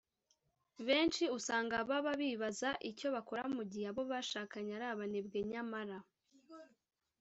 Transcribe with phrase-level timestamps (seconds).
[0.87, 5.97] Benshi usanga baba bibaza icyo bakora mu gihe abo bashakanye ari abanebwe nyamara